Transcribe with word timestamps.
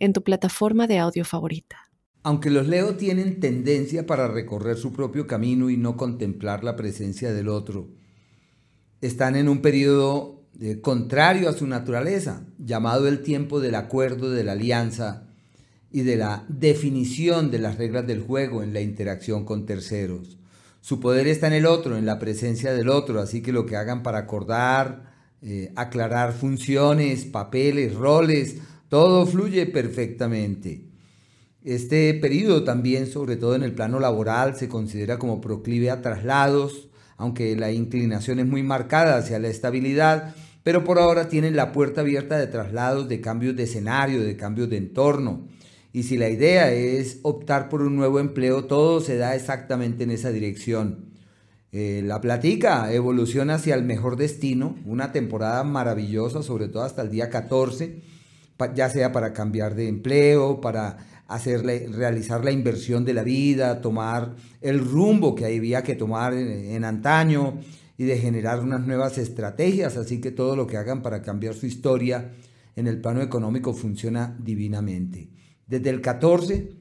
en 0.00 0.12
tu 0.12 0.24
plataforma 0.24 0.88
de 0.88 0.98
audio 0.98 1.24
favorita. 1.24 1.76
Aunque 2.22 2.50
los 2.50 2.66
Leo 2.66 2.96
tienen 2.96 3.40
tendencia 3.40 4.04
para 4.04 4.28
recorrer 4.28 4.76
su 4.76 4.92
propio 4.92 5.26
camino 5.26 5.70
y 5.70 5.76
no 5.76 5.96
contemplar 5.96 6.64
la 6.64 6.76
presencia 6.76 7.32
del 7.32 7.48
otro, 7.48 7.88
están 9.00 9.36
en 9.36 9.48
un 9.48 9.62
periodo 9.62 10.42
eh, 10.60 10.80
contrario 10.80 11.48
a 11.48 11.54
su 11.54 11.66
naturaleza, 11.66 12.44
llamado 12.58 13.08
el 13.08 13.22
tiempo 13.22 13.60
del 13.60 13.74
acuerdo, 13.74 14.30
de 14.30 14.44
la 14.44 14.52
alianza 14.52 15.28
y 15.90 16.02
de 16.02 16.16
la 16.16 16.44
definición 16.48 17.50
de 17.50 17.58
las 17.58 17.78
reglas 17.78 18.06
del 18.06 18.20
juego 18.20 18.62
en 18.62 18.74
la 18.74 18.80
interacción 18.80 19.44
con 19.44 19.64
terceros. 19.64 20.38
Su 20.82 21.00
poder 21.00 21.26
está 21.26 21.46
en 21.46 21.54
el 21.54 21.66
otro, 21.66 21.96
en 21.96 22.06
la 22.06 22.18
presencia 22.18 22.72
del 22.72 22.88
otro, 22.88 23.20
así 23.20 23.42
que 23.42 23.52
lo 23.52 23.66
que 23.66 23.76
hagan 23.76 24.02
para 24.02 24.18
acordar, 24.18 25.10
eh, 25.42 25.72
aclarar 25.76 26.32
funciones, 26.32 27.24
papeles, 27.24 27.94
roles, 27.94 28.58
todo 28.90 29.24
fluye 29.24 29.66
perfectamente. 29.66 30.82
Este 31.62 32.12
periodo 32.14 32.64
también, 32.64 33.06
sobre 33.06 33.36
todo 33.36 33.54
en 33.54 33.62
el 33.62 33.72
plano 33.72 34.00
laboral, 34.00 34.56
se 34.56 34.68
considera 34.68 35.16
como 35.16 35.40
proclive 35.40 35.90
a 35.90 36.02
traslados, 36.02 36.88
aunque 37.16 37.54
la 37.54 37.70
inclinación 37.70 38.40
es 38.40 38.46
muy 38.46 38.64
marcada 38.64 39.16
hacia 39.16 39.38
la 39.38 39.46
estabilidad, 39.46 40.34
pero 40.64 40.82
por 40.82 40.98
ahora 40.98 41.28
tienen 41.28 41.54
la 41.54 41.70
puerta 41.70 42.00
abierta 42.00 42.36
de 42.36 42.48
traslados, 42.48 43.08
de 43.08 43.20
cambios 43.20 43.54
de 43.54 43.62
escenario, 43.62 44.22
de 44.22 44.36
cambios 44.36 44.68
de 44.68 44.78
entorno. 44.78 45.46
Y 45.92 46.02
si 46.02 46.16
la 46.16 46.28
idea 46.28 46.72
es 46.72 47.20
optar 47.22 47.68
por 47.68 47.82
un 47.82 47.94
nuevo 47.94 48.18
empleo, 48.18 48.64
todo 48.64 49.00
se 49.00 49.16
da 49.16 49.36
exactamente 49.36 50.02
en 50.02 50.10
esa 50.10 50.32
dirección. 50.32 51.10
Eh, 51.70 52.02
la 52.04 52.20
platica 52.20 52.92
evoluciona 52.92 53.54
hacia 53.54 53.76
el 53.76 53.84
mejor 53.84 54.16
destino, 54.16 54.76
una 54.84 55.12
temporada 55.12 55.62
maravillosa, 55.62 56.42
sobre 56.42 56.66
todo 56.66 56.82
hasta 56.82 57.02
el 57.02 57.10
día 57.10 57.30
14 57.30 58.18
ya 58.74 58.90
sea 58.90 59.12
para 59.12 59.32
cambiar 59.32 59.74
de 59.74 59.88
empleo, 59.88 60.60
para 60.60 60.98
hacerle, 61.28 61.88
realizar 61.88 62.44
la 62.44 62.50
inversión 62.50 63.04
de 63.04 63.14
la 63.14 63.22
vida, 63.22 63.80
tomar 63.80 64.34
el 64.60 64.80
rumbo 64.80 65.34
que 65.34 65.46
había 65.46 65.82
que 65.82 65.94
tomar 65.94 66.34
en, 66.34 66.84
antaño 66.84 67.58
y 67.96 68.04
de 68.04 68.18
generar 68.18 68.60
unas 68.60 68.86
nuevas 68.86 69.16
estrategias. 69.16 69.96
Así 69.96 70.20
que 70.20 70.32
todo 70.32 70.56
lo 70.56 70.66
que 70.66 70.76
hagan 70.76 71.02
para 71.02 71.22
cambiar 71.22 71.54
su 71.54 71.66
historia 71.66 72.32
en 72.74 72.86
el 72.86 73.00
plano 73.00 73.22
económico 73.22 73.72
funciona 73.72 74.36
divinamente. 74.40 75.30
Desde 75.66 75.90
el 75.90 76.00
14 76.00 76.72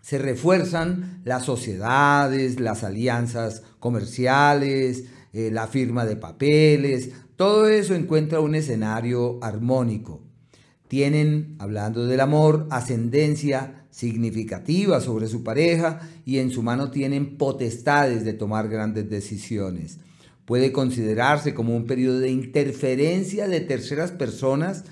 se 0.00 0.18
refuerzan 0.18 1.20
las 1.24 1.44
sociedades, 1.44 2.58
las 2.58 2.84
alianzas 2.84 3.62
comerciales, 3.78 5.04
eh, 5.32 5.50
la 5.52 5.66
firma 5.66 6.06
de 6.06 6.16
papeles, 6.16 7.10
todo 7.36 7.68
eso 7.68 7.94
encuentra 7.94 8.40
un 8.40 8.54
escenario 8.54 9.38
armónico 9.42 10.31
tienen, 10.92 11.56
hablando 11.58 12.04
del 12.04 12.20
amor, 12.20 12.66
ascendencia 12.68 13.86
significativa 13.88 15.00
sobre 15.00 15.26
su 15.26 15.42
pareja 15.42 16.00
y 16.26 16.36
en 16.36 16.50
su 16.50 16.62
mano 16.62 16.90
tienen 16.90 17.38
potestades 17.38 18.26
de 18.26 18.34
tomar 18.34 18.68
grandes 18.68 19.08
decisiones. 19.08 20.00
Puede 20.44 20.70
considerarse 20.70 21.54
como 21.54 21.74
un 21.74 21.86
periodo 21.86 22.18
de 22.18 22.30
interferencia 22.30 23.48
de 23.48 23.60
terceras 23.60 24.12
personas 24.12 24.84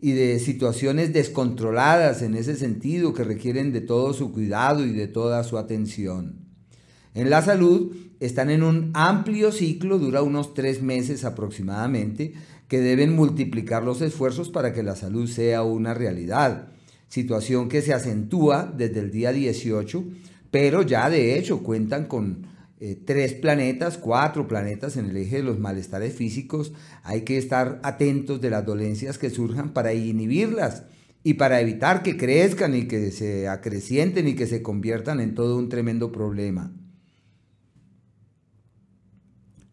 y 0.00 0.12
de 0.12 0.38
situaciones 0.38 1.12
descontroladas 1.12 2.22
en 2.22 2.36
ese 2.36 2.54
sentido 2.54 3.12
que 3.12 3.24
requieren 3.24 3.72
de 3.72 3.80
todo 3.80 4.14
su 4.14 4.30
cuidado 4.30 4.86
y 4.86 4.92
de 4.92 5.08
toda 5.08 5.42
su 5.42 5.58
atención. 5.58 6.37
En 7.14 7.30
la 7.30 7.42
salud 7.42 7.94
están 8.20 8.50
en 8.50 8.62
un 8.62 8.90
amplio 8.94 9.52
ciclo, 9.52 9.98
dura 9.98 10.22
unos 10.22 10.54
tres 10.54 10.82
meses 10.82 11.24
aproximadamente, 11.24 12.34
que 12.68 12.80
deben 12.80 13.16
multiplicar 13.16 13.82
los 13.82 14.02
esfuerzos 14.02 14.50
para 14.50 14.72
que 14.72 14.82
la 14.82 14.96
salud 14.96 15.28
sea 15.28 15.62
una 15.62 15.94
realidad. 15.94 16.68
Situación 17.08 17.68
que 17.68 17.80
se 17.80 17.94
acentúa 17.94 18.72
desde 18.76 19.00
el 19.00 19.10
día 19.10 19.32
18, 19.32 20.04
pero 20.50 20.82
ya 20.82 21.08
de 21.08 21.38
hecho 21.38 21.62
cuentan 21.62 22.06
con 22.06 22.46
eh, 22.80 22.96
tres 23.04 23.32
planetas, 23.32 23.98
cuatro 23.98 24.46
planetas 24.46 24.96
en 24.96 25.06
el 25.06 25.16
eje 25.16 25.38
de 25.38 25.42
los 25.42 25.58
malestares 25.58 26.14
físicos. 26.14 26.72
Hay 27.02 27.22
que 27.22 27.38
estar 27.38 27.80
atentos 27.82 28.40
de 28.40 28.50
las 28.50 28.66
dolencias 28.66 29.18
que 29.18 29.30
surjan 29.30 29.72
para 29.72 29.94
inhibirlas 29.94 30.84
y 31.24 31.34
para 31.34 31.60
evitar 31.60 32.02
que 32.02 32.16
crezcan 32.16 32.74
y 32.76 32.86
que 32.86 33.10
se 33.10 33.48
acrecienten 33.48 34.28
y 34.28 34.34
que 34.34 34.46
se 34.46 34.62
conviertan 34.62 35.20
en 35.20 35.34
todo 35.34 35.56
un 35.56 35.68
tremendo 35.68 36.12
problema. 36.12 36.72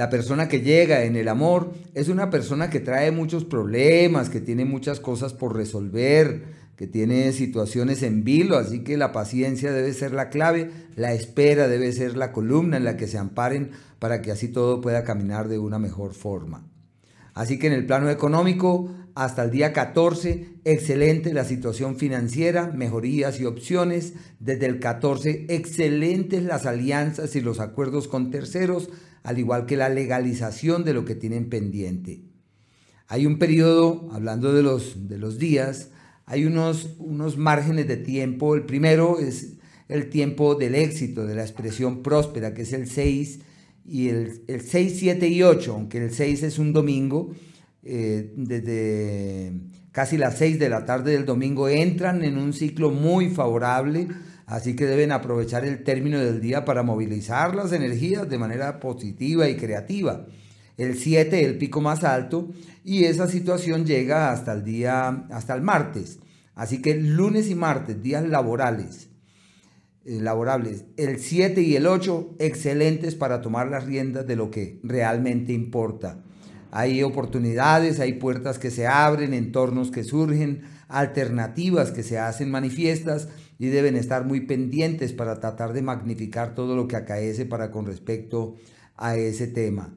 La 0.00 0.08
persona 0.08 0.48
que 0.48 0.62
llega 0.62 1.04
en 1.04 1.14
el 1.14 1.28
amor 1.28 1.74
es 1.92 2.08
una 2.08 2.30
persona 2.30 2.70
que 2.70 2.80
trae 2.80 3.10
muchos 3.10 3.44
problemas, 3.44 4.30
que 4.30 4.40
tiene 4.40 4.64
muchas 4.64 4.98
cosas 4.98 5.34
por 5.34 5.54
resolver, 5.54 6.44
que 6.74 6.86
tiene 6.86 7.30
situaciones 7.32 8.02
en 8.02 8.24
vilo, 8.24 8.56
así 8.56 8.82
que 8.82 8.96
la 8.96 9.12
paciencia 9.12 9.72
debe 9.72 9.92
ser 9.92 10.14
la 10.14 10.30
clave, 10.30 10.70
la 10.96 11.12
espera 11.12 11.68
debe 11.68 11.92
ser 11.92 12.16
la 12.16 12.32
columna 12.32 12.78
en 12.78 12.84
la 12.84 12.96
que 12.96 13.08
se 13.08 13.18
amparen 13.18 13.72
para 13.98 14.22
que 14.22 14.32
así 14.32 14.48
todo 14.48 14.80
pueda 14.80 15.04
caminar 15.04 15.48
de 15.48 15.58
una 15.58 15.78
mejor 15.78 16.14
forma. 16.14 16.66
Así 17.34 17.58
que 17.58 17.66
en 17.66 17.74
el 17.74 17.84
plano 17.84 18.08
económico, 18.08 18.88
hasta 19.24 19.44
el 19.44 19.50
día 19.50 19.74
14, 19.74 20.46
excelente 20.64 21.34
la 21.34 21.44
situación 21.44 21.96
financiera, 21.96 22.72
mejorías 22.74 23.38
y 23.38 23.44
opciones. 23.44 24.14
Desde 24.38 24.64
el 24.64 24.80
14, 24.80 25.44
excelentes 25.50 26.42
las 26.42 26.64
alianzas 26.64 27.36
y 27.36 27.42
los 27.42 27.60
acuerdos 27.60 28.08
con 28.08 28.30
terceros 28.30 28.88
al 29.22 29.38
igual 29.38 29.66
que 29.66 29.76
la 29.76 29.90
legalización 29.90 30.84
de 30.84 30.94
lo 30.94 31.04
que 31.04 31.14
tienen 31.14 31.50
pendiente. 31.50 32.22
Hay 33.08 33.26
un 33.26 33.38
periodo, 33.38 34.08
hablando 34.10 34.54
de 34.54 34.62
los, 34.62 35.06
de 35.06 35.18
los 35.18 35.38
días, 35.38 35.90
hay 36.24 36.46
unos, 36.46 36.94
unos 36.98 37.36
márgenes 37.36 37.88
de 37.88 37.98
tiempo. 37.98 38.54
El 38.54 38.64
primero 38.64 39.18
es 39.18 39.58
el 39.88 40.08
tiempo 40.08 40.54
del 40.54 40.74
éxito, 40.74 41.26
de 41.26 41.34
la 41.34 41.42
expresión 41.42 42.02
próspera, 42.02 42.54
que 42.54 42.62
es 42.62 42.72
el 42.72 42.88
6, 42.88 43.40
y 43.84 44.08
el, 44.08 44.44
el 44.46 44.62
6, 44.62 44.96
7 44.98 45.28
y 45.28 45.42
8, 45.42 45.74
aunque 45.74 45.98
el 45.98 46.10
6 46.10 46.42
es 46.42 46.58
un 46.58 46.72
domingo, 46.72 47.34
eh, 47.82 48.32
desde 48.36 49.52
casi 49.92 50.16
las 50.16 50.38
6 50.38 50.58
de 50.58 50.68
la 50.68 50.84
tarde 50.84 51.12
del 51.12 51.26
domingo 51.26 51.68
entran 51.68 52.24
en 52.24 52.38
un 52.38 52.52
ciclo 52.52 52.90
muy 52.90 53.30
favorable 53.30 54.08
Así 54.50 54.74
que 54.74 54.84
deben 54.84 55.12
aprovechar 55.12 55.64
el 55.64 55.84
término 55.84 56.18
del 56.18 56.40
día 56.40 56.64
para 56.64 56.82
movilizar 56.82 57.54
las 57.54 57.70
energías 57.70 58.28
de 58.28 58.36
manera 58.36 58.80
positiva 58.80 59.48
y 59.48 59.54
creativa. 59.54 60.26
El 60.76 60.98
7, 60.98 61.44
el 61.44 61.56
pico 61.56 61.80
más 61.80 62.02
alto, 62.02 62.50
y 62.82 63.04
esa 63.04 63.28
situación 63.28 63.86
llega 63.86 64.32
hasta 64.32 64.52
el 64.52 64.64
día, 64.64 65.24
hasta 65.30 65.54
el 65.54 65.62
martes. 65.62 66.18
Así 66.56 66.82
que 66.82 66.96
lunes 66.96 67.48
y 67.48 67.54
martes, 67.54 68.02
días 68.02 68.28
laborales, 68.28 69.10
eh, 70.04 70.18
laborables. 70.20 70.84
El 70.96 71.20
7 71.20 71.62
y 71.62 71.76
el 71.76 71.86
8, 71.86 72.34
excelentes 72.40 73.14
para 73.14 73.42
tomar 73.42 73.68
las 73.68 73.84
riendas 73.84 74.26
de 74.26 74.34
lo 74.34 74.50
que 74.50 74.80
realmente 74.82 75.52
importa. 75.52 76.24
Hay 76.72 77.02
oportunidades, 77.02 77.98
hay 77.98 78.14
puertas 78.14 78.58
que 78.58 78.70
se 78.70 78.86
abren, 78.86 79.34
entornos 79.34 79.90
que 79.90 80.04
surgen, 80.04 80.62
alternativas 80.88 81.90
que 81.90 82.02
se 82.02 82.18
hacen 82.18 82.50
manifiestas 82.50 83.28
y 83.58 83.66
deben 83.66 83.96
estar 83.96 84.24
muy 84.24 84.40
pendientes 84.42 85.12
para 85.12 85.40
tratar 85.40 85.72
de 85.72 85.82
magnificar 85.82 86.54
todo 86.54 86.76
lo 86.76 86.86
que 86.86 86.96
acaece 86.96 87.44
para 87.44 87.70
con 87.70 87.86
respecto 87.86 88.56
a 88.96 89.16
ese 89.16 89.46
tema. 89.46 89.94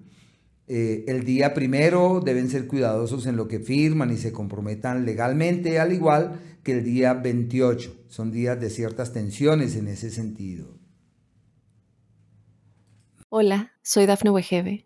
Eh, 0.68 1.06
el 1.08 1.26
día 1.26 1.54
primero 1.54 2.22
deben 2.24 2.50
ser 2.50 2.68
cuidadosos 2.68 3.26
en 3.26 3.36
lo 3.36 3.48
que 3.48 3.60
firman 3.60 4.12
y 4.12 4.18
se 4.18 4.32
comprometan 4.32 5.06
legalmente, 5.06 5.80
al 5.80 5.94
igual 5.94 6.40
que 6.64 6.74
el 6.74 6.84
día 6.84 7.14
28. 7.14 8.06
Son 8.08 8.32
días 8.32 8.60
de 8.60 8.70
ciertas 8.70 9.14
tensiones 9.14 9.76
en 9.76 9.88
ese 9.88 10.10
sentido. 10.10 10.80
Hola, 13.30 13.74
soy 13.82 14.06
Dafne 14.06 14.30
Wegebe 14.30 14.86